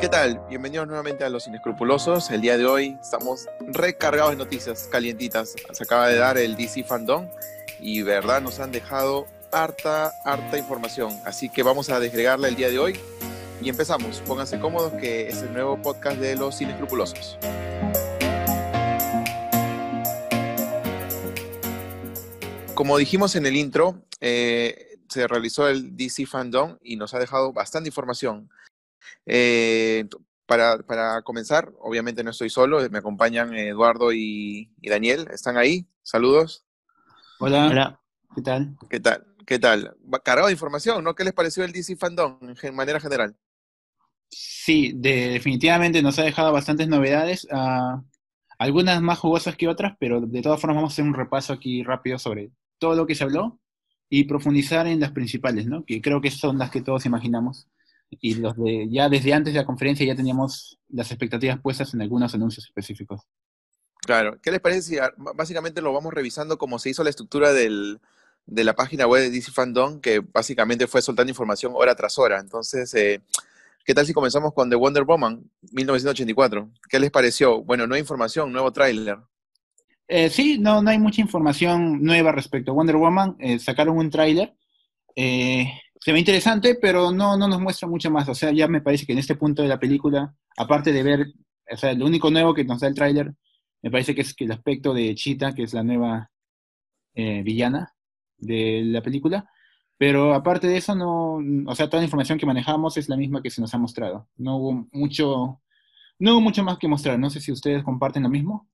[0.00, 0.40] ¿Qué tal?
[0.48, 2.30] Bienvenidos nuevamente a Los Inescrupulosos.
[2.30, 5.56] El día de hoy estamos recargados de noticias calientitas.
[5.72, 7.26] Se acaba de dar el DC Fandom
[7.80, 11.18] y verdad nos han dejado harta, harta información.
[11.24, 13.00] Así que vamos a desgregarla el día de hoy
[13.60, 14.20] y empezamos.
[14.20, 17.36] Pónganse cómodos que es el nuevo podcast de Los Inescrupulosos.
[22.74, 27.52] Como dijimos en el intro, eh, se realizó el DC Fandom y nos ha dejado
[27.52, 28.48] bastante información.
[29.26, 30.06] Eh,
[30.46, 35.28] para, para, comenzar, obviamente no estoy solo, me acompañan Eduardo y, y, Daniel.
[35.30, 35.86] ¿Están ahí?
[36.02, 36.64] Saludos.
[37.38, 37.66] Hola.
[37.66, 38.00] Hola.
[38.34, 38.76] ¿Qué tal?
[38.88, 39.26] ¿Qué tal?
[39.46, 39.96] ¿Qué tal?
[40.22, 41.14] Cargado de información, ¿no?
[41.14, 43.36] ¿Qué les pareció el DC Fandom en manera general?
[44.30, 48.02] Sí, de, definitivamente nos ha dejado bastantes novedades, uh,
[48.58, 51.82] algunas más jugosas que otras, pero de todas formas vamos a hacer un repaso aquí
[51.82, 53.58] rápido sobre todo lo que se habló
[54.10, 55.84] y profundizar en las principales, ¿no?
[55.84, 57.68] Que creo que son las que todos imaginamos.
[58.10, 62.02] Y los de, ya desde antes de la conferencia ya teníamos las expectativas puestas en
[62.02, 63.22] algunos anuncios específicos.
[64.00, 64.96] Claro, ¿qué les parece si
[65.34, 68.00] básicamente lo vamos revisando como se hizo la estructura del,
[68.46, 72.40] de la página web de DC Fandom, que básicamente fue soltando información hora tras hora?
[72.40, 73.20] Entonces, eh,
[73.84, 76.70] ¿qué tal si comenzamos con The Wonder Woman 1984?
[76.88, 77.62] ¿Qué les pareció?
[77.62, 79.18] Bueno, nueva información, nuevo tráiler.
[80.08, 83.36] Eh, sí, no, no hay mucha información nueva respecto a Wonder Woman.
[83.38, 84.54] Eh, sacaron un tráiler.
[85.14, 88.28] Eh, se ve interesante, pero no, no nos muestra mucho más.
[88.28, 91.26] O sea, ya me parece que en este punto de la película, aparte de ver,
[91.70, 93.34] o sea, lo único nuevo que nos da el tráiler,
[93.82, 96.30] me parece que es que el aspecto de Cheetah, que es la nueva
[97.14, 97.94] villana
[98.38, 99.50] de la película.
[99.98, 103.42] Pero aparte de eso, no, o sea, toda la información que manejamos es la misma
[103.42, 104.28] que se nos ha mostrado.
[104.36, 105.60] No hubo mucho,
[106.20, 107.18] no hubo mucho más que mostrar.
[107.18, 108.68] No sé si ustedes comparten lo mismo.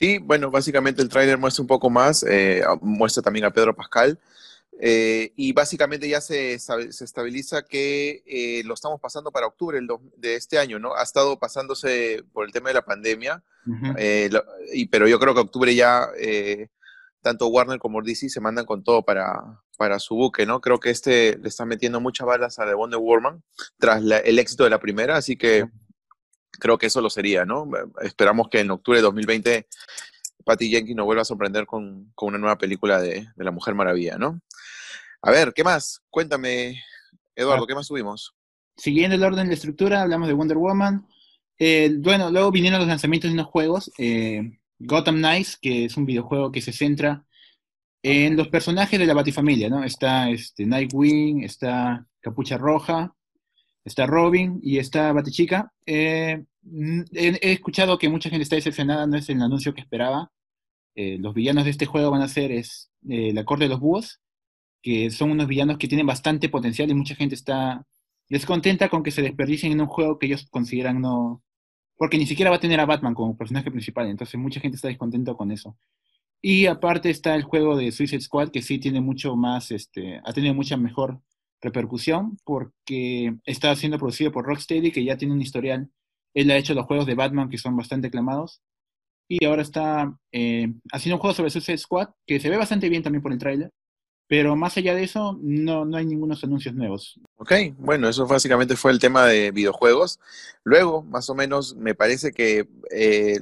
[0.00, 4.18] Sí, bueno, básicamente el tráiler muestra un poco más, eh, muestra también a Pedro Pascal,
[4.84, 9.78] eh, y básicamente ya se, se estabiliza que eh, lo estamos pasando para octubre
[10.16, 10.96] de este año, ¿no?
[10.96, 15.40] Ha estado pasándose por el tema de la pandemia, lo, y, pero yo creo que
[15.40, 16.08] octubre ya
[17.22, 20.60] tanto Warner como DC se mandan con todo para, para su buque, ¿no?
[20.60, 23.42] Creo que este le está metiendo muchas balas a The Wonder Woman
[23.78, 25.68] tras el éxito de la primera, así que
[26.58, 27.70] creo que eso lo sería, ¿no?
[28.00, 29.68] Esperamos que en octubre de 2020
[30.44, 33.74] Patty Jenkins nos vuelva a sorprender con, con una nueva película de, de, La Mujer
[33.74, 34.40] Maravilla, ¿no?
[35.24, 36.02] A ver, ¿qué más?
[36.10, 36.82] Cuéntame,
[37.36, 38.34] Eduardo, ¿qué más subimos?
[38.76, 41.06] Siguiendo el orden de estructura, hablamos de Wonder Woman.
[41.60, 43.92] Eh, bueno, luego vinieron los lanzamientos de unos juegos.
[43.98, 47.24] Eh, Gotham Knights, que es un videojuego que se centra
[48.02, 49.84] en los personajes de la Batifamilia, ¿no?
[49.84, 53.14] Está este, Nightwing, está Capucha Roja,
[53.84, 55.72] está Robin y está Batichica.
[55.86, 56.42] Eh,
[57.12, 60.32] he, escuchado que mucha gente está decepcionada, no es el anuncio que esperaba.
[60.96, 64.21] Eh, los villanos de este juego van a ser es, la Corte de los Búhos,
[64.82, 67.86] que son unos villanos que tienen bastante potencial y mucha gente está
[68.28, 71.42] descontenta con que se desperdicien en un juego que ellos consideran no...
[71.96, 74.88] Porque ni siquiera va a tener a Batman como personaje principal, entonces mucha gente está
[74.88, 75.76] descontenta con eso.
[76.42, 80.32] Y aparte está el juego de Suicide Squad, que sí tiene mucho más, este, ha
[80.32, 81.20] tenido mucha mejor
[81.60, 85.88] repercusión porque está siendo producido por Rocksteady, que ya tiene un historial.
[86.34, 88.60] Él ha hecho los juegos de Batman que son bastante aclamados.
[89.28, 93.02] Y ahora está eh, haciendo un juego sobre Suicide Squad, que se ve bastante bien
[93.02, 93.70] también por el tráiler.
[94.32, 97.20] Pero más allá de eso, no, no hay ningunos anuncios nuevos.
[97.36, 100.20] Ok, bueno, eso básicamente fue el tema de videojuegos.
[100.64, 103.38] Luego, más o menos, me parece que eh,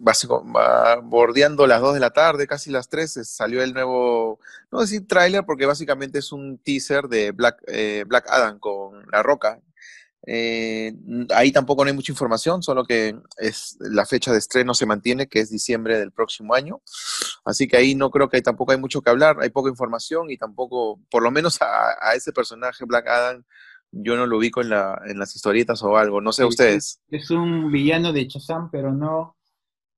[0.00, 4.40] va, bordeando las 2 de la tarde, casi las 3, salió el nuevo,
[4.72, 9.22] no decir tráiler, porque básicamente es un teaser de Black, eh, Black Adam con La
[9.22, 9.60] Roca,
[10.26, 10.94] eh,
[11.34, 15.28] ahí tampoco no hay mucha información, solo que es la fecha de estreno se mantiene,
[15.28, 16.80] que es diciembre del próximo año.
[17.44, 20.30] Así que ahí no creo que hay, tampoco hay mucho que hablar, hay poca información
[20.30, 23.44] y tampoco, por lo menos a, ese personaje Black Adam,
[23.92, 26.20] yo no lo ubico en, la, en las historietas o algo.
[26.20, 27.00] No sé ustedes.
[27.08, 29.36] Es un villano de Shazam, pero no.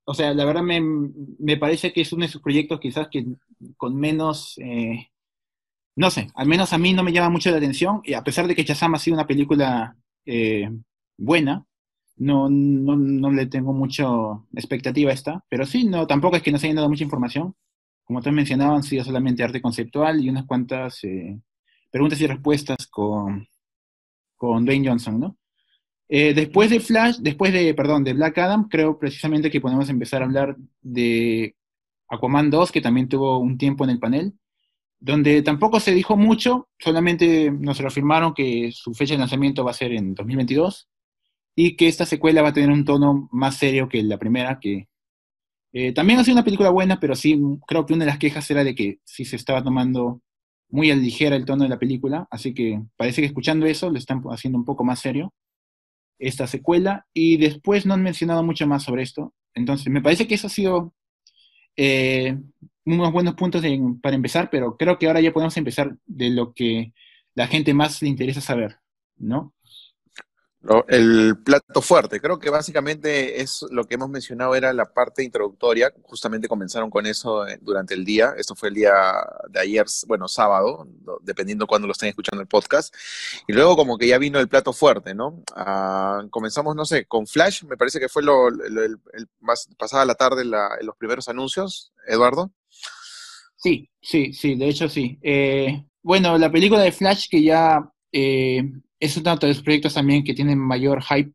[0.05, 3.25] O sea, la verdad me, me parece que es uno de esos proyectos quizás que
[3.77, 4.59] con menos.
[4.59, 5.09] Eh,
[5.97, 8.47] no sé, al menos a mí no me llama mucho la atención, y a pesar
[8.47, 9.97] de que Shazam ha sido una película
[10.27, 10.71] eh,
[11.17, 11.65] buena.
[12.19, 14.07] No, no, no, le tengo mucha
[14.55, 17.55] expectativa a esta, pero sí, no, tampoco es que nos hayan dado mucha información.
[18.05, 21.39] Como ustedes mencionaban, sido solamente arte conceptual y unas cuantas eh,
[21.91, 23.47] preguntas y respuestas con,
[24.37, 25.37] con Dwayne Johnson, ¿no?
[26.09, 30.23] Eh, después de Flash, después de, perdón, de Black Adam, creo precisamente que podemos empezar
[30.23, 31.57] a hablar de
[32.09, 34.35] Aquaman 2, que también tuvo un tiempo en el panel
[34.99, 39.75] donde tampoco se dijo mucho, solamente nos reafirmaron que su fecha de lanzamiento va a
[39.75, 40.89] ser en 2022
[41.55, 44.89] y que esta secuela va a tener un tono más serio que la primera, que
[45.73, 48.51] eh, también ha sido una película buena, pero sí creo que una de las quejas
[48.51, 50.23] era de que sí se estaba tomando
[50.69, 53.99] muy al ligera el tono de la película, así que parece que escuchando eso lo
[53.99, 55.33] están haciendo un poco más serio.
[56.19, 59.35] esta secuela y después no han mencionado mucho más sobre esto.
[59.55, 60.95] Entonces, me parece que eso ha sido
[61.77, 62.39] eh,
[62.87, 63.63] unos buenos puntos
[64.01, 66.95] para empezar, pero creo que ahora ya podemos empezar de lo que
[67.35, 68.79] la gente más le interesa saber,
[69.17, 69.53] ¿no?
[70.89, 75.93] El plato fuerte, creo que básicamente es lo que hemos mencionado, era la parte introductoria,
[76.03, 78.93] justamente comenzaron con eso eh, durante el día, esto fue el día
[79.49, 80.89] de ayer, bueno, sábado,
[81.23, 82.93] dependiendo cuándo lo estén escuchando el podcast,
[83.47, 85.41] y luego como que ya vino el plato fuerte, ¿no?
[85.55, 88.99] Ah, comenzamos, no sé, con Flash, me parece que fue lo, el,
[89.41, 92.51] más pasada la tarde los primeros anuncios, Eduardo.
[93.57, 95.19] Sí, sí, sí, de hecho sí.
[95.23, 97.91] Eh, bueno, la película de Flash que ya...
[98.13, 98.63] Eh,
[98.99, 101.33] es uno de los proyectos también que tienen mayor hype.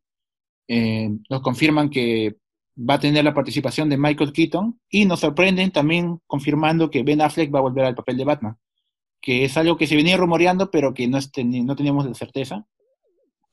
[0.67, 2.37] Eh, nos confirman que
[2.77, 7.21] va a tener la participación de Michael Keaton y nos sorprenden también confirmando que Ben
[7.21, 8.57] Affleck va a volver al papel de Batman,
[9.21, 12.65] que es algo que se venía rumoreando pero que no, no teníamos la certeza.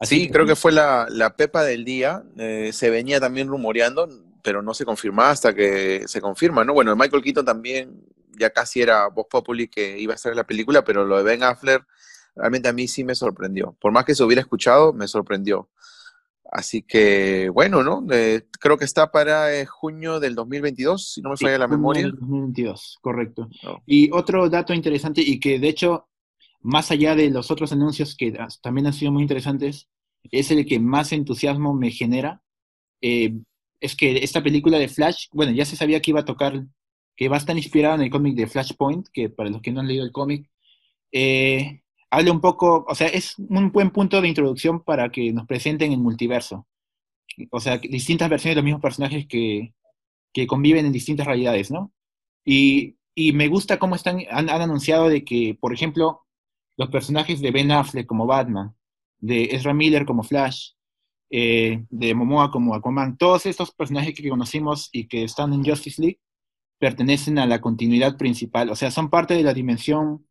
[0.03, 4.09] sí, creo que fue la, pepa del día, eh, se venía también rumoreando,
[4.43, 6.73] pero no se confirmaba hasta que se confirma, ¿no?
[6.73, 8.01] Bueno, Michael Keaton también
[8.39, 11.43] ya casi era voz populi que iba a ser la película, pero lo de Ben
[11.43, 11.85] Affleck
[12.35, 13.77] realmente a mí sí me sorprendió.
[13.81, 15.69] Por más que se hubiera escuchado, me sorprendió.
[16.51, 18.07] Así que, bueno, ¿no?
[18.11, 22.09] Eh, creo que está para eh, junio del 2022, si no me falla la memoria.
[22.09, 23.51] 2022, correcto.
[23.85, 26.09] Y otro dato interesante, y que de hecho,
[26.61, 29.89] más allá de los otros anuncios que también han sido muy interesantes,
[30.31, 32.41] es el que más entusiasmo me genera.
[33.03, 33.35] Eh,
[33.81, 36.65] es que esta película de Flash, bueno, ya se sabía que iba a tocar,
[37.19, 39.81] que va a estar inspirada en el cómic de Flashpoint, que para los que no
[39.81, 40.49] han leído el cómic,
[41.11, 45.45] eh, hable un poco, o sea, es un buen punto de introducción para que nos
[45.45, 46.69] presenten el multiverso.
[47.51, 49.75] O sea, distintas versiones de los mismos personajes que,
[50.33, 51.93] que conviven en distintas realidades, ¿no?
[52.45, 56.25] Y, y me gusta cómo están, han, anunciado de que, por ejemplo,
[56.77, 58.77] los personajes de Ben Affleck como Batman,
[59.19, 60.71] de Ezra Miller como Flash,
[61.31, 66.01] eh, de Momoa como Aquaman, todos estos personajes que conocimos y que están en Justice
[66.01, 66.21] League
[66.79, 70.27] pertenecen a la continuidad principal, o sea, son parte de la dimensión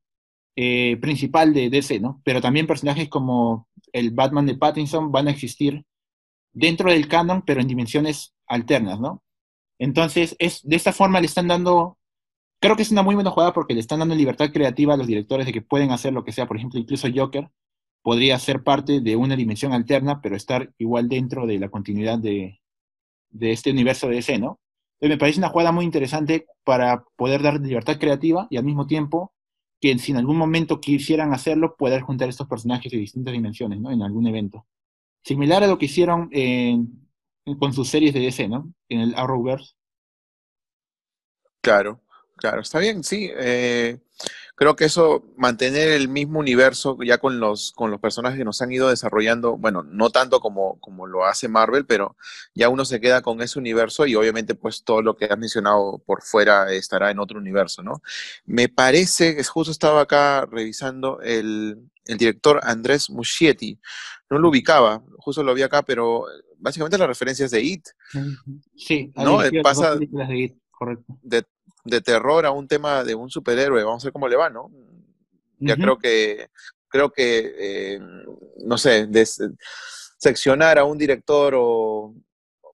[0.55, 2.21] eh, principal de DC, ¿no?
[2.25, 5.85] Pero también personajes como el Batman de Pattinson van a existir
[6.53, 9.23] dentro del canon, pero en dimensiones alternas, ¿no?
[9.79, 11.97] Entonces, es, de esta forma le están dando,
[12.59, 15.07] creo que es una muy buena jugada porque le están dando libertad creativa a los
[15.07, 17.49] directores de que pueden hacer lo que sea, por ejemplo, incluso Joker
[18.01, 22.61] podría ser parte de una dimensión alterna, pero estar igual dentro de la continuidad de,
[23.29, 24.59] de este universo de DC, ¿no?
[24.99, 29.31] Me parece una jugada muy interesante para poder dar libertad creativa y al mismo tiempo
[29.79, 33.91] que si en algún momento quisieran hacerlo, poder juntar estos personajes de distintas dimensiones, ¿no?
[33.91, 34.65] En algún evento.
[35.23, 36.29] Similar a lo que hicieron
[37.59, 38.73] con sus series de DC, ¿no?
[38.89, 39.75] En el Arrowverse.
[41.61, 42.01] Claro,
[42.35, 43.29] claro, está bien, sí.
[43.37, 43.99] Eh,
[44.57, 48.59] creo que eso, mantener el mismo universo ya con los, con los personajes que nos
[48.63, 52.17] han ido desarrollando, bueno, no tanto como, como lo hace Marvel, pero
[52.55, 56.01] ya uno se queda con ese universo y obviamente pues todo lo que has mencionado
[56.03, 58.01] por fuera estará en otro universo, ¿no?
[58.47, 63.79] Me parece, que justo estaba acá revisando el, director Andrés Muschietti,
[64.27, 66.25] no lo ubicaba, justo lo vi acá, pero
[66.57, 67.87] básicamente la referencia es de It.
[68.75, 69.39] Sí, ¿no?
[69.61, 70.05] Pasa de
[70.35, 71.19] It, correcto.
[71.21, 71.43] De,
[71.87, 74.71] de terror a un tema de un superhéroe, vamos a ver cómo le va, ¿no?
[75.59, 76.49] Ya creo que,
[76.87, 77.99] creo que, eh,
[78.63, 79.07] no sé,
[80.17, 82.13] seccionar a un director o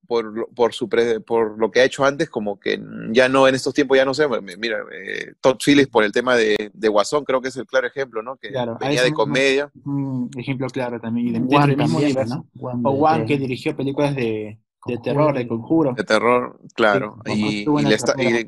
[0.05, 0.89] por, por, su
[1.25, 2.79] por lo que ha hecho antes, como que
[3.12, 4.27] ya no, en estos tiempos ya no sé,
[4.58, 7.88] mira, eh, Todd Phillips por el tema de, de, Guasón creo que es el claro
[7.88, 8.36] ejemplo, ¿no?
[8.36, 9.72] Que venía de comedia.
[9.86, 12.46] Un, ejemplo claro también, y de, mismo universo.
[12.60, 15.94] o Juan, que dirigió películas de, de terror, de conjuro.
[15.94, 17.18] De terror, claro.
[17.25, 18.13] y, le está.
[18.18, 18.48] Y, de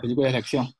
[0.00, 0.74] películas de acción.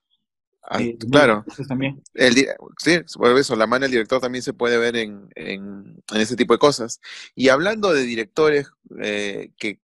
[0.67, 1.45] Ah, eh, claro.
[1.69, 2.03] También.
[2.15, 2.35] El,
[2.79, 3.01] sí,
[3.39, 6.59] eso, la mano del director también se puede ver en, en, en ese tipo de
[6.59, 7.01] cosas.
[7.35, 8.71] Y hablando de directores
[9.01, 9.81] eh, que,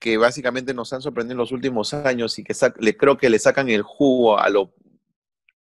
[0.00, 3.38] que, básicamente nos han sorprendido en los últimos años y que le, creo que le
[3.38, 4.74] sacan el jugo a lo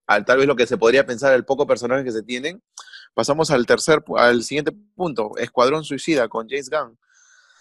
[0.05, 2.62] a tal vez lo que se podría pensar el poco personaje que se tienen,
[3.13, 6.98] pasamos al tercer, al siguiente punto, Escuadrón Suicida con James Gunn.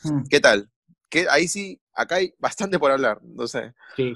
[0.03, 0.25] Hmm.
[0.29, 0.69] ¿Qué tal?
[1.13, 3.75] Que ahí sí, acá hay bastante por hablar, no sé.
[3.97, 4.15] Sí.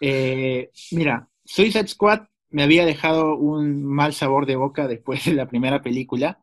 [0.00, 2.20] Eh, mira, Suicide Squad
[2.50, 6.38] me había dejado un mal sabor de boca después de la primera película,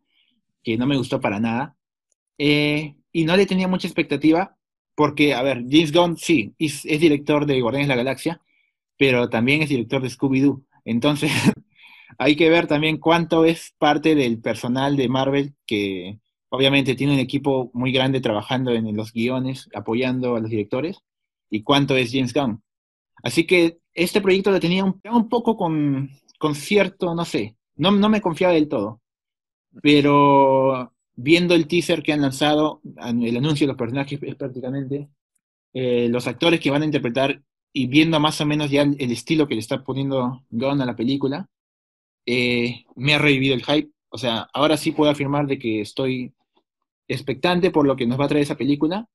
[0.62, 1.78] que no me gustó para nada.
[2.38, 4.58] Eh, y no le tenía mucha expectativa,
[4.94, 8.42] porque, a ver, James Gunn sí, es, director de Guardianes de la Galaxia,
[8.98, 10.66] pero también es director de Scooby-Doo.
[10.84, 11.32] Entonces,
[12.18, 17.20] hay que ver también cuánto es parte del personal de Marvel que, obviamente tiene un
[17.20, 21.00] equipo muy grande trabajando en los guiones, apoyando a los directores,
[21.50, 22.62] y cuánto es James Gunn.
[23.24, 27.92] Así que este proyecto lo tenía un, un poco con, con, cierto, no sé, no,
[27.92, 29.02] no me confiaba del todo,
[29.82, 35.10] pero viendo el teaser que han lanzado, el anuncio de los personajes es prácticamente,
[35.74, 37.42] eh, los actores que van a interpretar
[37.74, 40.96] y viendo más o menos ya el estilo que le está poniendo Gunn a la
[40.96, 41.50] película,
[42.26, 43.92] eh, me ha revivido el hype.
[44.10, 46.34] O sea, ahora sí puedo afirmar de que estoy
[47.08, 49.08] expectante por lo que nos va a traer esa película.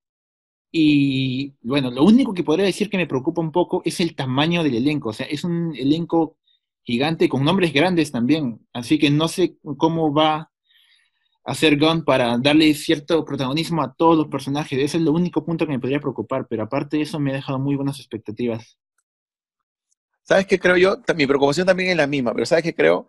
[0.71, 4.63] Y bueno, lo único que podría decir que me preocupa un poco es el tamaño
[4.63, 5.11] del elenco.
[5.11, 6.39] O sea, es un elenco
[6.83, 8.67] gigante con nombres grandes también.
[8.73, 10.53] Así que no sé cómo va
[11.45, 14.79] hacer Gunn para darle cierto protagonismo a todos los personajes.
[14.79, 17.35] Ese es lo único punto que me podría preocupar, pero aparte de eso me ha
[17.35, 18.79] dejado muy buenas expectativas.
[20.23, 20.99] ¿Sabes qué creo yo?
[21.17, 23.07] Mi preocupación también es la misma, pero ¿sabes qué creo?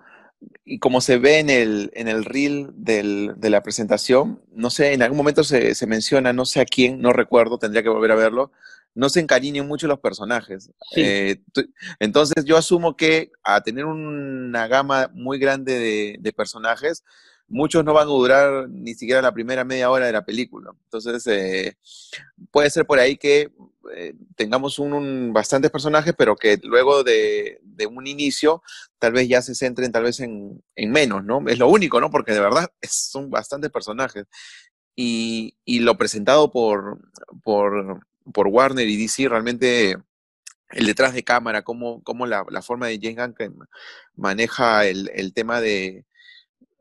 [0.65, 5.01] Y como se ve en el, en el reel de la presentación, no sé, en
[5.01, 8.51] algún momento se, menciona, no sé a quién, no recuerdo, tendría que volver a verlo,
[8.95, 10.71] no se encariñen mucho los personajes.
[10.95, 11.41] Eh,
[11.99, 17.03] entonces yo asumo que a tener una gama muy grande de personajes,
[17.53, 20.71] muchos no van a durar ni siquiera la primera media hora de la película.
[20.85, 21.77] Entonces, eh,
[22.51, 23.51] puede ser por ahí que
[23.95, 28.63] eh, tengamos un, bastantes personajes, pero que luego de, un inicio
[28.97, 31.47] tal vez ya se centren tal vez en, menos, ¿no?
[31.47, 32.09] Es lo único, ¿no?
[32.09, 34.25] Porque de verdad son bastantes personajes.
[34.95, 36.99] Y, lo presentado por,
[37.43, 39.97] por, Warner y DC realmente
[40.71, 43.67] el detrás de cámara, cómo, cómo la, forma de James Gunn
[44.15, 46.05] maneja el tema de,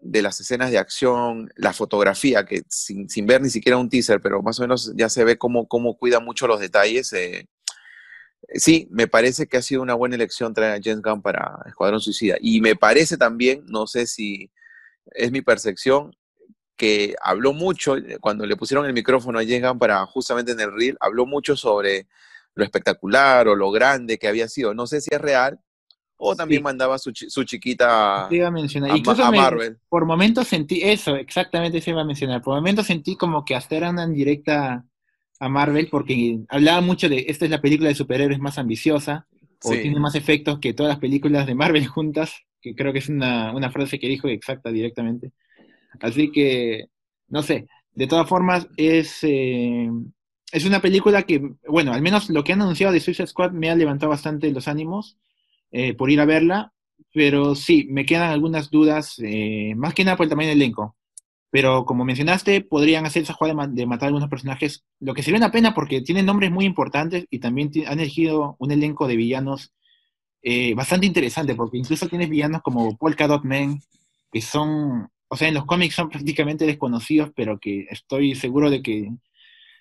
[0.02, 4.42] de las escenas de acción, la fotografía, que sin, ver ni siquiera un teaser, pero
[4.42, 7.12] más o menos ya se ve cómo, cómo cuida mucho los detalles.
[7.12, 7.46] Eh,
[8.54, 12.00] sí, me parece que ha sido una buena elección traer a James Gunn para Escuadrón
[12.00, 12.36] Suicida.
[12.40, 14.50] Y me parece también, no sé si
[15.12, 16.16] es mi percepción,
[16.76, 20.60] que habló mucho, eh, cuando le pusieron el micrófono a James Gunn para justamente en
[20.60, 22.08] el reel, habló mucho sobre
[22.54, 24.74] lo espectacular o lo grande que había sido.
[24.74, 25.60] No sé si es real,
[26.24, 28.92] o también mandaba su, su chiquita a, mencionar.
[28.92, 29.78] A, Marvel.
[29.88, 32.40] por momentos sentí eso, exactamente se iba a mencionar.
[32.40, 34.84] Por momentos sentí como que hasta eran en directa
[35.40, 39.26] a Marvel porque hablaba mucho de esta es la película de superhéroes más ambiciosa
[39.64, 43.08] o tiene más efectos que todas las películas de Marvel juntas, que creo que es
[43.08, 45.32] una, frase que dijo exacta directamente.
[46.00, 46.86] Así que,
[47.28, 49.90] no sé, de todas formas es, eh,
[50.52, 53.70] es una película que, bueno, al menos lo que han anunciado de Suicide Squad me
[53.70, 55.18] ha levantado bastante los ánimos.
[55.72, 56.72] Eh, por ir a verla,
[57.14, 60.96] pero sí, me quedan algunas dudas, eh, más que nada por el tamaño del elenco.
[61.50, 65.38] Pero como mencionaste, podrían hacer esa jugada de, matar a algunos personajes, lo que sería
[65.38, 69.72] una pena porque tienen nombres muy importantes y también han elegido un elenco de villanos
[70.42, 73.80] eh, bastante interesante, porque incluso tienes villanos como Polka Dot Man,
[74.32, 78.82] que son, o sea, en los cómics son prácticamente desconocidos, pero que estoy seguro de
[78.82, 79.10] que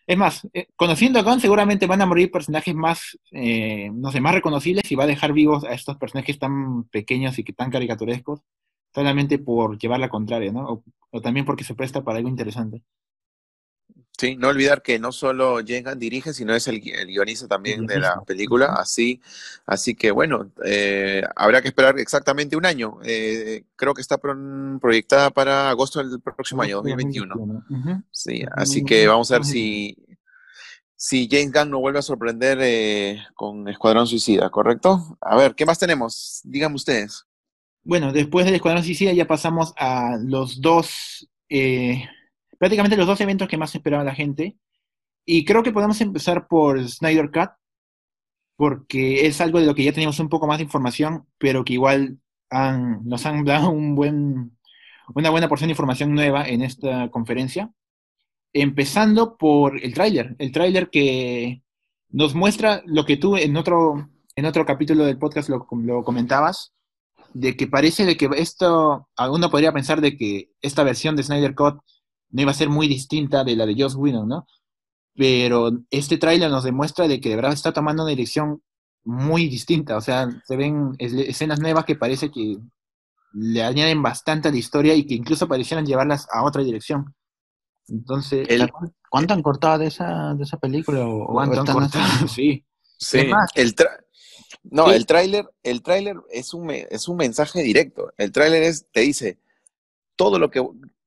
[0.08, 4.20] es más, eh, conociendo a Gunn, seguramente van a morir personajes más, eh, no sé,
[4.20, 7.70] más reconocibles y va a dejar vivos a estos personajes tan pequeños y que tan
[7.70, 8.42] caricaturescos,
[8.94, 10.84] solamente por llevar la contraria, ¿no?
[11.12, 12.84] O, también porque se presta para algo interesante.
[14.22, 18.22] Sí, no olvidar que no solo Jengan dirige, sino es el, guionista también de la
[18.22, 19.20] película, así,
[19.66, 23.00] así que bueno, eh, habrá que esperar exactamente un año.
[23.02, 27.66] creo que está proyectada para agosto del próximo año, 2021.
[28.12, 29.98] Sí, así que vamos a ver si,
[30.96, 35.18] si James Gunn nos vuelve a sorprender eh, con Escuadrón Suicida, ¿correcto?
[35.20, 36.42] A ver, ¿qué más tenemos?
[36.44, 37.26] Díganme ustedes.
[37.84, 42.08] Bueno, después del Escuadrón Suicida ya pasamos a los dos, eh,
[42.62, 44.56] prácticamente los dos eventos que más esperaba la gente.
[45.26, 47.50] Y creo que podemos empezar por Snyder Cut,
[48.56, 51.74] porque es algo de lo que ya teníamos un poco más de información, pero que
[51.74, 52.20] igual
[52.52, 54.56] nos han dado un buen,
[55.16, 57.72] una buena porción de información nueva en esta conferencia
[58.54, 61.64] empezando por el tráiler, el tráiler que
[62.10, 65.66] nos muestra lo que tú en otro, en otro capítulo del podcast lo,
[66.04, 66.74] comentabas,
[67.34, 71.56] de que parece de que esto, uno podría pensar de que esta versión de Snyder
[71.56, 71.80] Cut
[72.32, 74.48] no iba a ser muy distinta de la de Joss Whedon, ¿no?
[75.16, 78.62] Pero este tráiler nos demuestra de que de verdad está tomando una dirección
[79.04, 82.58] muy distinta, o sea, se ven escenas nuevas que parece que
[83.34, 87.14] le añaden bastante a la historia y que incluso parecieran llevarlas a otra dirección.
[87.88, 88.48] Entonces,
[89.10, 91.06] ¿cuánto han cortado de esa, de esa película?
[91.28, 92.28] ¿Cuánto han cortado?
[92.28, 92.64] Sí.
[92.98, 93.30] sí.
[93.56, 93.76] El
[94.64, 98.14] no, el tráiler, el tráiler es un, es un mensaje directo.
[98.18, 99.40] El tráiler es, te dice
[100.16, 100.64] todo lo que,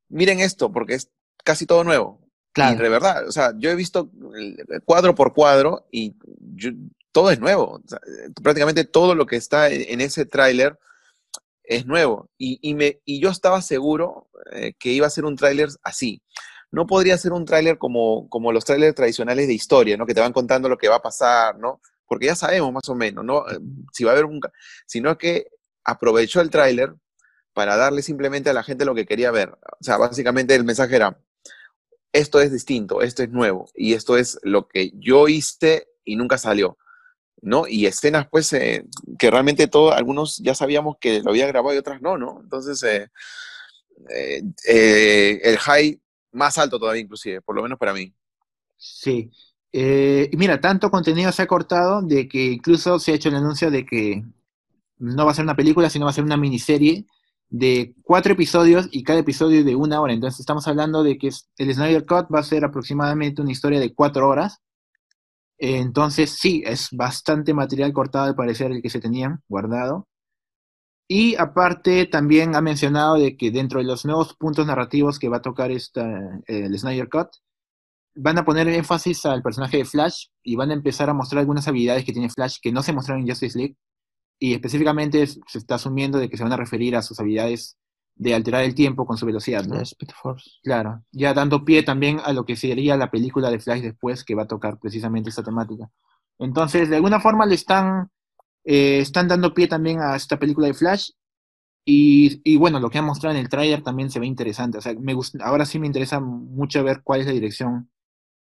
[0.08, 1.10] miren esto, porque es
[1.44, 2.20] casi todo nuevo.
[2.52, 2.74] Claro.
[2.74, 4.10] Y de verdad, o sea, yo he visto
[4.84, 6.16] cuadro por cuadro y
[7.12, 7.80] todo es nuevo.
[8.42, 10.78] prácticamente todo lo que está en ese tráiler
[11.62, 12.30] es nuevo.
[12.38, 16.20] Y, y, me, y yo estaba seguro eh, que iba a ser un tráiler así
[16.74, 20.06] no podría ser un tráiler como, como los tráilers tradicionales de historia, ¿no?
[20.06, 21.80] Que te van contando lo que va a pasar, ¿no?
[22.04, 23.44] Porque ya sabemos más o menos, ¿no?
[23.92, 24.40] Si va a haber un...
[24.84, 25.46] Sino que
[25.84, 26.92] aprovechó el tráiler
[27.52, 29.50] para darle simplemente a la gente lo que quería ver.
[29.50, 31.16] O sea, básicamente el mensaje era,
[32.14, 36.38] esto es distinto, esto es nuevo, y esto es lo que yo hice y nunca
[36.38, 36.78] salió.
[37.42, 37.66] ¿no?
[37.68, 38.86] Y escenas, pues, eh,
[39.18, 42.40] que realmente todos, algunos ya sabíamos que lo había grabado y otras no, ¿no?
[42.42, 43.10] Entonces, eh,
[44.66, 46.00] eh, el high
[46.32, 48.14] más alto todavía, inclusive, por lo menos para mí.
[48.76, 49.30] Sí.
[49.72, 53.70] y mira, tanto contenido se ha cortado de que incluso se ha hecho el anuncio
[53.70, 54.22] de que
[54.98, 57.06] no va a ser una película, sino va a ser una miniserie
[57.50, 60.12] de cuatro episodios y cada episodio de una hora.
[60.12, 63.94] Entonces estamos hablando de que el Snyder Cut va a ser aproximadamente una historia de
[63.94, 64.60] cuatro horas
[65.58, 70.08] entonces, sí, es bastante material cortado al parecer el que se tenían guardado.
[71.08, 75.38] Y aparte, también ha mencionado de que dentro de los nuevos puntos narrativos que va
[75.38, 76.04] a tocar esta,
[76.46, 77.28] el Snyder Cut,
[78.16, 81.68] van a poner énfasis al personaje de Flash y van a empezar a mostrar algunas
[81.68, 83.76] habilidades que tiene Flash que no se mostraron en Justice League.
[84.44, 87.78] Y específicamente se está asumiendo de que se van a referir a sus habilidades
[88.14, 89.80] de alterar el tiempo con su velocidad, ¿no?
[89.80, 90.50] Speed Force.
[90.62, 94.34] Claro, ya dando pie también a lo que sería la película de Flash después, que
[94.34, 95.90] va a tocar precisamente esta temática.
[96.38, 98.10] Entonces, de alguna forma le están,
[98.64, 101.12] eh, están dando pie también a esta película de Flash.
[101.86, 104.76] Y, y bueno, lo que han mostrado en el tráiler también se ve interesante.
[104.76, 107.88] O sea, me gusta, ahora sí me interesa mucho ver cuál es la dirección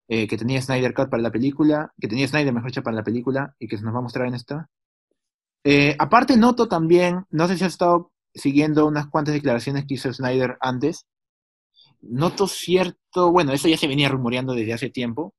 [0.07, 3.03] eh, que tenía Snyder Cut para la película, que tenía Snyder, mejor dicho, para la
[3.03, 4.69] película, y que se nos va a mostrar en esta.
[5.63, 10.11] Eh, aparte, noto también, no sé si has estado siguiendo unas cuantas declaraciones que hizo
[10.11, 11.05] Snyder antes,
[12.01, 15.35] noto cierto, bueno, eso ya se venía rumoreando desde hace tiempo,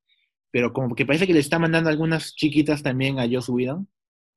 [0.50, 3.88] pero como que parece que le está mandando algunas chiquitas también a Joss Whedon.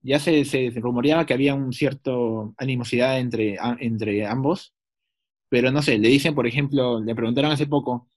[0.01, 4.73] Ya se, se, rumoreaba que había un cierto animosidad entre, entre ambos,
[5.49, 8.09] pero no sé, le dicen, por ejemplo, le preguntaron hace poco,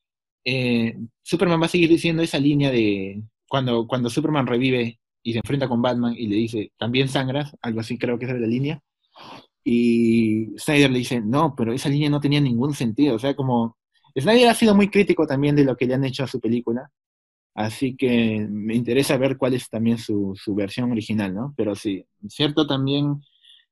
[0.44, 5.38] eh, Superman va a seguir diciendo esa línea de cuando, cuando Superman revive y se
[5.38, 8.80] enfrenta con Batman y le dice, también sangras, algo así creo que es la línea.
[9.64, 13.16] Y Snyder le dice, no, pero esa línea no tenía ningún sentido.
[13.16, 13.76] O sea, como
[14.18, 16.90] Snyder ha sido muy crítico también de lo que le han hecho a su película.
[17.54, 21.54] Así que me interesa ver cuál es también su, su versión original, ¿no?
[21.57, 23.20] Pero sí, cierto también,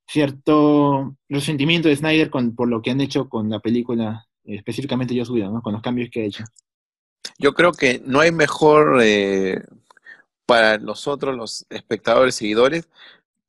[0.06, 5.24] cierto resentimiento de Snyder con, por lo que han hecho con la película, específicamente yo
[5.24, 5.62] subido, ¿no?
[5.62, 6.44] Con los cambios que ha hecho.
[7.38, 9.62] Yo creo que no hay mejor eh,
[10.46, 12.88] para nosotros, los espectadores, seguidores,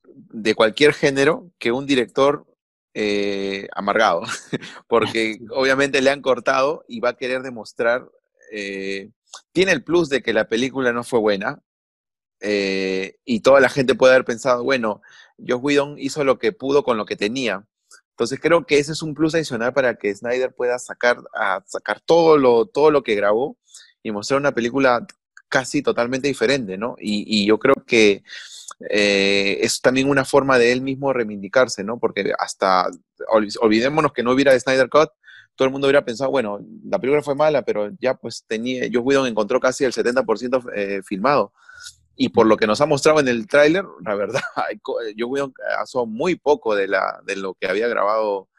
[0.04, 2.46] de cualquier género que un director
[2.94, 4.24] eh, amargado,
[4.88, 8.10] porque obviamente le han cortado y va a querer demostrar,
[8.52, 9.12] eh,
[9.52, 11.62] tiene el plus de que la película no fue buena
[12.40, 15.02] eh, y toda la gente puede haber pensado, bueno,
[15.38, 17.68] Josh Whedon hizo lo que pudo con lo que tenía.
[18.12, 22.02] Entonces creo que ese es un plus adicional para que Snyder pueda sacar, a sacar
[22.02, 23.58] todo, lo, todo lo que grabó
[24.02, 25.06] y mostrar una película
[25.50, 26.96] casi totalmente diferente, ¿no?
[27.00, 28.24] y yo creo que
[28.90, 32.00] eh, es también una forma de él mismo reivindicarse, ¿no?
[32.00, 32.88] Porque hasta,
[33.62, 35.10] olvidémonos que no hubiera Snyder Cut,
[35.56, 39.02] todo el mundo hubiera pensado, bueno, la película fue mala, pero ya pues tenía, Joe
[39.02, 41.54] Whedon encontró casi el 70% eh, filmado.
[42.16, 44.42] Y por lo que nos ha mostrado en el tráiler, la verdad,
[44.84, 48.50] Joe Whedon pasó muy poco de, la, de lo que había grabado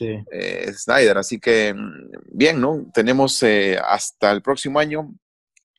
[0.00, 1.18] eh, Snyder.
[1.18, 2.86] Así que, mm, bien, ¿no?
[2.94, 3.42] Tenemos
[3.82, 5.14] hasta el próximo año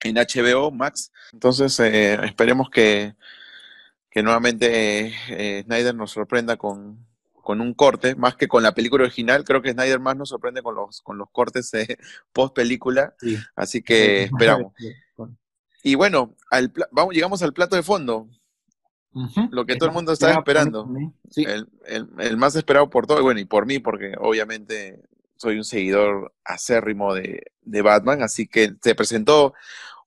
[0.04, 1.12] en HBO Max.
[1.34, 3.16] Entonces, esperemos que,
[4.18, 7.06] que nuevamente eh, Snyder nos sorprenda con,
[7.46, 10.74] un corte, más que con la película original, creo que Snyder más nos sorprende con
[10.74, 11.98] los, con los cortes eh,
[12.34, 13.14] post película,
[13.56, 14.74] así que esperamos.
[15.84, 18.28] Y bueno, al, vamos, llegamos al plato de fondo,
[19.52, 20.90] lo que todo el mundo está esperando,
[21.86, 25.04] el, más esperado por todo, bueno, y por mí, porque obviamente
[25.38, 29.54] soy un seguidor acérrimo de, de Batman, así que se presentó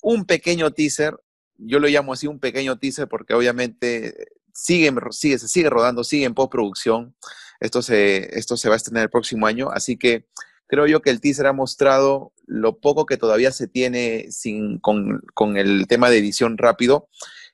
[0.02, 1.16] un pequeño teaser
[1.62, 6.24] yo lo llamo así un pequeño teaser porque obviamente sigue, sigue, se sigue rodando, sigue
[6.24, 7.14] en postproducción.
[7.60, 10.26] Esto se, esto se va a estrenar el próximo año, así que
[10.66, 15.20] creo yo que el teaser ha mostrado lo poco que todavía se tiene sin, con,
[15.56, 17.08] el tema de edición rápido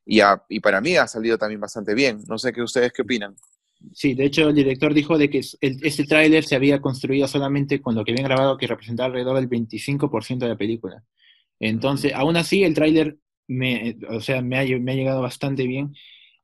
[0.04, 2.22] y, y, para mí ha salido también bastante bien.
[2.28, 3.34] No sé qué ustedes qué opinan.
[3.92, 7.94] Sí, de hecho el director dijo de que este tráiler se había construido solamente con
[7.94, 11.04] lo que habían grabado que representaba alrededor del 25% de la película.
[11.60, 15.94] Entonces, aún así el tráiler me, o sea, me ha, me ha llegado bastante bien.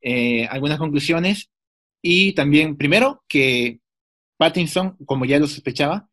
[0.01, 1.51] Eh, algunas conclusiones
[2.03, 3.81] y también, primero, que
[4.37, 6.09] Pattinson, como ya lo sospechaba,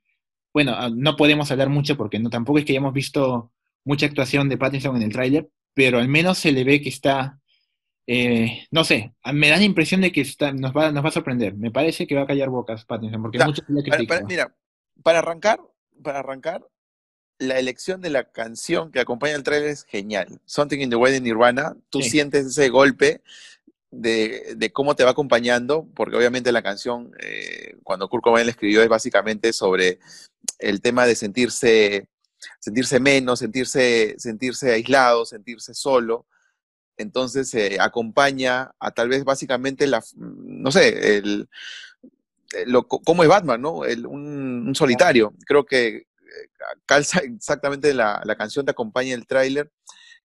[0.53, 3.51] bueno, ah, no podemos hablar mucho porque no, tampoco es que hayamos visto
[3.83, 7.38] mucha actuación de Pattinson en el tráiler, pero al menos se le ve que está,
[8.11, 11.11] eh, no sé, me da la impresión de que está, nos, va, nos va a
[11.11, 11.53] sorprender.
[11.53, 13.61] Me parece que va a callar bocas Pattinson, porque mucho
[14.27, 14.51] Mira,
[15.03, 15.61] para arrancar,
[16.01, 16.65] para arrancar,
[17.37, 20.41] la elección de la canción que acompaña el trailer es genial.
[20.45, 23.21] Something in the Way de Nirvana, tú sientes ese golpe
[23.91, 28.51] de, de, cómo te va acompañando, porque obviamente la canción, eh, cuando Kurt Cobain la
[28.51, 29.99] escribió, es básicamente sobre
[30.57, 32.07] el tema de sentirse,
[32.59, 36.25] sentirse menos, sentirse, sentirse aislado, sentirse solo.
[36.99, 41.49] Entonces eh, acompaña a tal vez básicamente la, no sé, el,
[42.65, 43.85] lo, cómo es Batman, ¿no?
[43.85, 45.33] El, un, un, solitario.
[45.45, 46.05] Creo que eh,
[46.85, 49.71] calza exactamente la, la canción, te acompaña el tráiler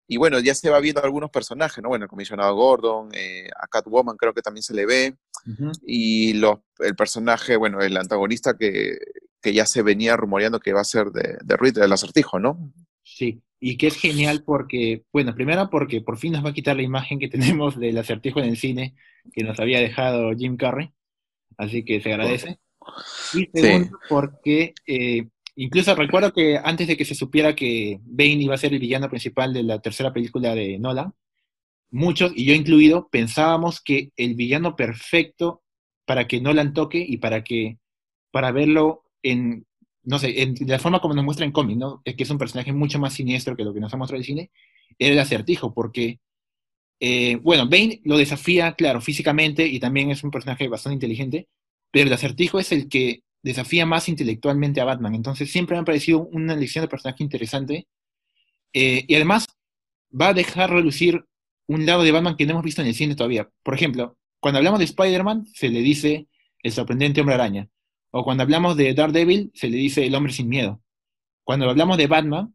[0.08, 1.88] y bueno, ya se va viendo algunos personajes, ¿no?
[1.88, 5.16] Bueno, el comisionado Gordon, eh, a Catwoman creo que también se le ve,
[5.86, 8.98] y los, el personaje, bueno, el antagonista que,
[9.40, 12.72] que, ya se venía rumoreando que va a ser de, de Reed, del acertijo, ¿no?
[13.22, 16.74] Sí, y que es genial porque, bueno, primero porque por fin nos va a quitar
[16.76, 18.94] la imagen que tenemos del acertijo en el cine
[19.32, 20.90] que nos había dejado Jim Carrey,
[21.56, 22.58] así que se agradece.
[23.34, 24.06] Y segundo, sí.
[24.08, 28.72] porque eh, Incluso recuerdo que antes de que se supiera que Bane iba a ser
[28.72, 31.12] el villano principal de la tercera película de Nolan,
[31.90, 35.62] muchos, y yo incluido, pensábamos que el villano perfecto
[36.06, 37.78] para que Nolan toque y para que
[38.30, 39.66] para verlo en,
[40.04, 41.78] no sé, en la forma como nos muestra en cómic.
[42.04, 44.26] Es que es un personaje mucho más siniestro que lo que nos ha mostrado el
[44.26, 44.50] cine,
[44.98, 46.20] era el acertijo, porque,
[47.00, 51.48] eh, bueno, Bane lo desafía, claro, físicamente y también es un personaje bastante inteligente,
[51.90, 55.14] pero el acertijo es el que desafía más intelectualmente a Batman.
[55.14, 57.86] Entonces siempre me ha parecido una elección de personaje interesante.
[58.72, 59.46] Eh, y además
[60.18, 61.24] va a dejar relucir
[61.66, 63.48] un lado de Batman que no hemos visto en el cine todavía.
[63.62, 66.28] Por ejemplo, cuando hablamos de Spider-Man se le dice
[66.62, 67.68] el sorprendente hombre araña.
[68.12, 70.80] O cuando hablamos de Daredevil se le dice el hombre sin miedo.
[71.44, 72.54] Cuando hablamos de Batman,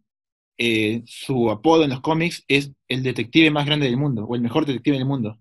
[0.57, 4.41] eh, su apodo en los cómics es el detective más grande del mundo, o el
[4.41, 5.39] mejor detective del mundo.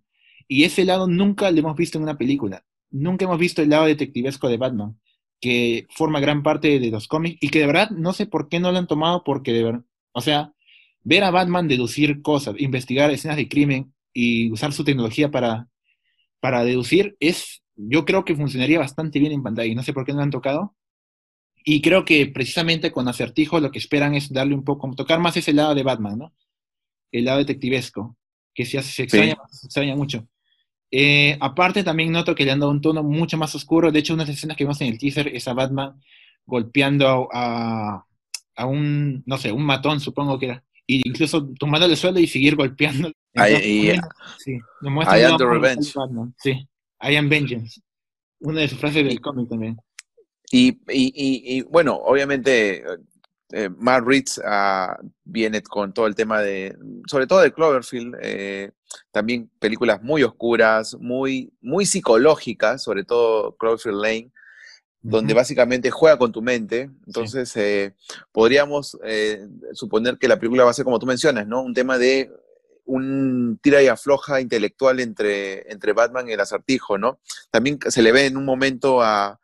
[0.48, 2.64] Y ese lado nunca lo hemos visto en una película.
[2.90, 4.98] Nunca hemos visto el lado detectivesco de Batman
[5.40, 8.58] que forma gran parte de los cómics y que de verdad no sé por qué
[8.58, 10.54] no lo han tomado porque de verdad, o sea,
[11.02, 15.68] ver a Batman deducir cosas, investigar escenas de crimen y usar su tecnología para,
[16.40, 20.04] para deducir es, yo creo que funcionaría bastante bien en pantalla y no sé por
[20.04, 20.74] qué no lo han tocado.
[21.64, 25.36] Y creo que precisamente con Acertijo lo que esperan es darle un poco, tocar más
[25.36, 26.34] ese lado de Batman, ¿no?
[27.10, 28.16] El lado detectivesco,
[28.54, 29.58] que se, se extraña, sí.
[29.58, 30.28] se extraña mucho.
[30.90, 33.90] Eh, aparte, también noto que le han dado un tono mucho más oscuro.
[33.90, 36.00] De hecho, una de las escenas que vemos en el teaser es a Batman
[36.44, 38.06] golpeando a,
[38.54, 40.64] a un, no sé, un matón, supongo que era.
[40.86, 43.10] Y incluso tumbando el suelo y seguir golpeando.
[43.34, 44.00] I, I,
[44.38, 45.92] sí, I am the revenge.
[46.38, 46.66] Sí,
[47.00, 47.80] I am vengeance.
[48.40, 49.76] Una de sus frases del cómic también.
[50.50, 52.84] Y, y, y, bueno, obviamente
[53.52, 58.70] eh, Matt Reeves uh, viene con todo el tema de, sobre todo de Cloverfield, eh,
[59.10, 64.32] también películas muy oscuras, muy, muy psicológicas, sobre todo Cloverfield Lane,
[65.00, 65.40] donde uh -huh.
[65.40, 66.90] básicamente juega con tu mente.
[67.06, 67.60] Entonces, sí.
[67.60, 67.94] eh,
[68.32, 71.62] podríamos eh, suponer que la película va a ser como tú mencionas, ¿no?
[71.62, 72.30] Un tema de
[72.86, 77.20] un tira y afloja intelectual entre, entre Batman y el acertijo, ¿no?
[77.50, 79.38] También se le ve en un momento a,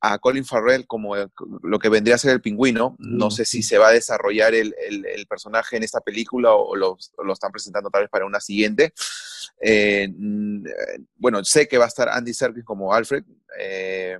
[0.00, 2.96] a Colin Farrell como lo que vendría a ser el pingüino.
[2.98, 6.74] No sé si se va a desarrollar el, el, el personaje en esta película o
[6.74, 8.92] lo, o lo, están presentando tal vez para una siguiente.
[9.60, 10.12] Eh,
[11.16, 13.22] bueno, sé que va a estar Andy Serkis como Alfred.
[13.60, 14.18] Eh,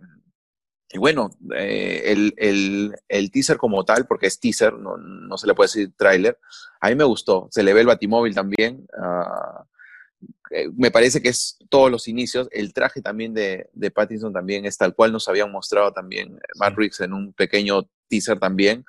[0.92, 5.46] y bueno, eh, el, el, el, teaser como tal, porque es teaser, no, no, se
[5.46, 6.38] le puede decir tráiler,
[6.80, 7.48] a mí me gustó.
[7.50, 8.86] Se le ve el batimóvil también.
[8.96, 9.64] Uh,
[10.76, 12.48] me parece que es todos los inicios.
[12.52, 16.74] El traje también de, de, Pattinson también es tal cual nos habían mostrado también Matt
[16.76, 18.84] Reeves en un pequeño teaser también.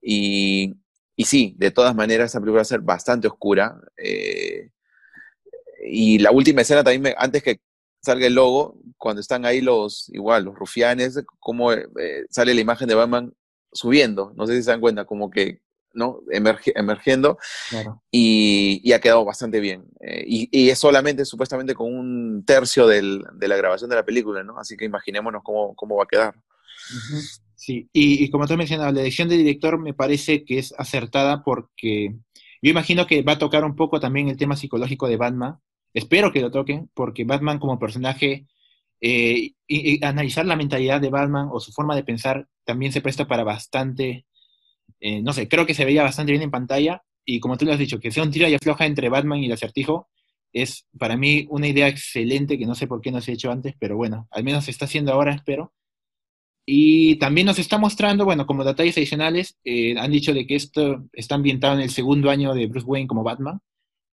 [0.00, 0.74] Y,
[1.16, 3.80] y sí, de todas maneras, esta película va a ser bastante oscura.
[3.96, 4.70] Eh,
[5.84, 7.60] y la última escena también, me, antes que
[8.02, 11.86] salga el logo, cuando están ahí los, igual, los rufianes, como eh,
[12.30, 13.32] sale la imagen de Batman
[13.72, 14.32] subiendo.
[14.36, 15.60] No sé si se dan cuenta, como que
[15.94, 16.20] ¿no?
[16.30, 17.38] Emerge, emergiendo
[17.70, 18.02] claro.
[18.10, 19.84] y, y, ha quedado bastante bien.
[20.00, 24.04] Eh, y, y, es solamente supuestamente con un tercio del, de la grabación de la
[24.04, 24.58] película, ¿no?
[24.58, 26.34] Así que imaginémonos cómo, cómo va a quedar.
[26.36, 27.40] Uh -huh.
[27.54, 31.44] Sí, y, y, como tú mencionabas, la edición de director me parece que es acertada
[31.44, 32.16] porque
[32.60, 35.58] yo imagino que va a tocar un poco también el tema psicológico de Batman.
[35.94, 38.46] Espero que lo toquen, porque Batman como personaje,
[39.00, 43.26] eh, y, analizar la mentalidad de Batman o su forma de pensar también se presta
[43.26, 44.26] para bastante
[45.04, 47.72] eh, no sé, creo que se veía bastante bien en pantalla y como tú lo
[47.72, 50.08] has dicho, que sea un tiro y afloja entre Batman y el acertijo
[50.52, 53.50] es para mí una idea excelente que no sé por qué no se ha hecho
[53.50, 55.72] antes, pero bueno, al menos se está haciendo ahora, espero.
[56.64, 61.04] Y también nos está mostrando, bueno, como detalles adicionales, eh, han dicho de que esto
[61.12, 63.60] está ambientado en el segundo año de Bruce Wayne como Batman.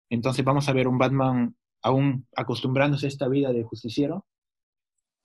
[0.10, 4.26] Entonces vamos a ver un Batman aún acostumbrándose a esta vida de justiciero.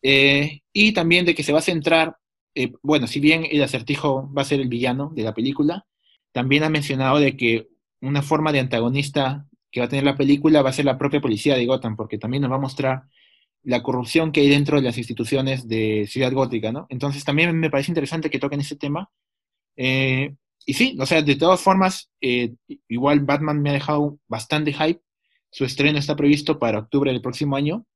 [0.02, 2.16] Eh, y también de que se va a centrar
[2.54, 5.86] eh, bueno, si bien el acertijo va a ser el villano de la película,
[6.32, 7.68] también ha mencionado de que
[8.00, 11.20] una forma de antagonista que va a tener la película va a ser la propia
[11.20, 13.02] policía de Gotham, porque también nos va a mostrar
[13.62, 16.86] la corrupción que hay dentro de las instituciones de Ciudad Gótica, ¿no?
[16.88, 19.10] Entonces también me parece interesante que toquen ese tema.
[19.76, 20.34] Eh,
[20.66, 22.10] y sí, o sea, de todas formas,
[22.88, 25.00] igual Batman me ha dejado bastante hype.
[25.50, 27.86] Su estreno está previsto para octubre del próximo año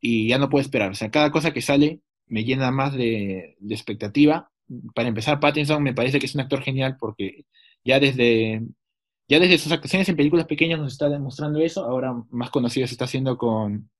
[0.00, 0.90] y ya no puedo esperar.
[0.90, 4.50] O sea, cada cosa que sale me llena más de, expectativa.
[4.94, 7.44] Para empezar, Pattinson me parece que es un actor genial porque
[7.84, 8.62] ya desde
[9.28, 12.94] ya desde sus actuaciones en películas pequeñas nos está demostrando eso, ahora más conocido se
[12.94, 13.90] está haciendo con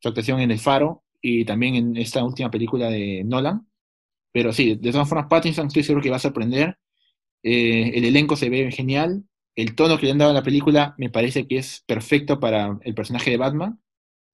[0.00, 3.66] su actuación en El Faro y también en esta última película de Nolan.
[4.32, 6.78] Pero sí, de todas formas, Pattinson estoy seguro que va a sorprender.
[7.42, 9.24] Eh, el elenco se ve genial.
[9.56, 12.78] El tono que le han dado a la película me parece que es perfecto para
[12.82, 13.80] el personaje de Batman.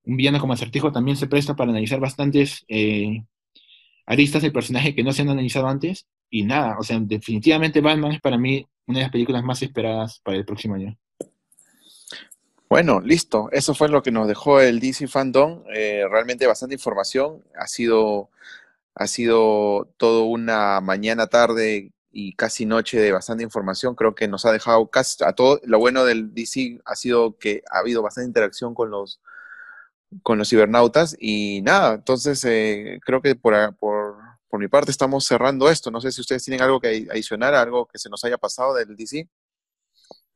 [0.04, 3.24] Un villano como acertijo también se presta para analizar bastantes eh,
[4.06, 6.06] aristas del personaje que no se han analizado antes.
[6.30, 10.20] Y nada, o sea, definitivamente Batman es para mí una de las películas más esperadas
[10.24, 10.96] para el próximo año.
[12.68, 13.48] Bueno, listo.
[13.52, 15.64] Eso fue lo que nos dejó el DC Fandom.
[15.74, 17.44] Eh, realmente bastante información.
[17.56, 18.30] Ha sido,
[18.94, 23.94] ha sido todo una mañana, tarde y casi noche de bastante información.
[23.94, 25.60] Creo que nos ha dejado casi a todo.
[25.64, 29.20] Lo bueno del DC ha sido que ha habido bastante interacción con los
[30.22, 31.94] con los cibernautas y nada.
[31.94, 34.16] Entonces eh, creo que por, por
[34.50, 35.90] por mi parte estamos cerrando esto.
[35.90, 38.96] No sé si ustedes tienen algo que adicionar, algo que se nos haya pasado del
[38.96, 39.28] DC.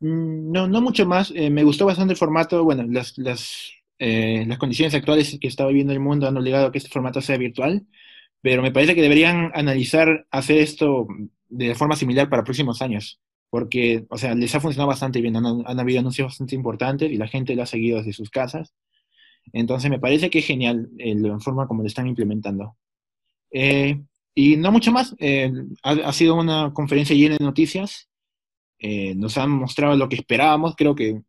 [0.01, 1.33] Mm, no, no mucho más.
[1.35, 2.63] Eh, me gustó bastante el formato.
[2.63, 6.73] Bueno, las, las, eh, las condiciones actuales que está viviendo el mundo han obligado a
[6.73, 7.87] que este formato sea virtual,
[8.41, 11.09] pero me parece que deberían analizar hacer esto
[11.57, 15.37] de forma similar para próximos años, porque, o sea, les ha funcionado bastante bien.
[15.37, 18.75] Han, han habido anuncios bastante importantes y la gente lo ha seguido desde sus casas.
[19.53, 22.77] Entonces me parece que es genial la forma como lo están implementando.
[23.51, 24.01] Eh,
[24.35, 25.15] y no mucho más.
[25.19, 28.09] Eh, ha, sido una conferencia llena de noticias.
[28.79, 30.75] Eh, nos han mostrado lo que esperábamos.
[30.77, 31.23] Creo que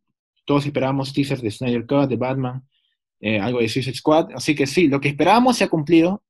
[0.45, 2.67] todos esperábamos teasers de Snyder Cut, de Batman,
[3.41, 4.29] algo de Suicide Squad.
[4.35, 6.23] Así que sí, lo que esperábamos se ha cumplido.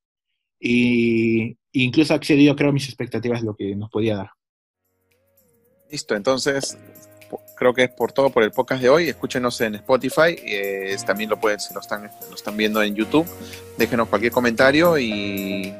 [0.58, 4.30] Y incluso ha excedido, creo, mis expectativas lo que nos podía dar.
[5.90, 6.78] Listo, entonces
[7.56, 9.08] creo que es por todo por el podcast de hoy.
[9.08, 13.26] Escúchenos en Spotify, eh, también lo pueden, si lo están, lo están viendo en YouTube,
[13.78, 15.74] déjenos cualquier comentario y,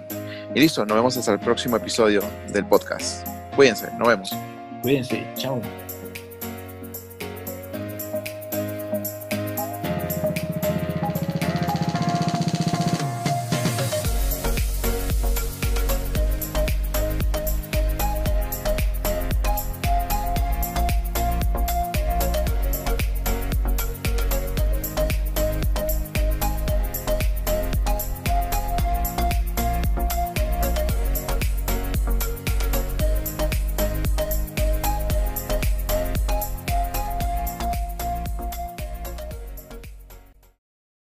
[0.55, 3.27] y listo, nos vemos hasta el próximo episodio del podcast.
[3.55, 4.37] Cuídense, nos vemos.
[4.83, 5.61] Cuídense, chao.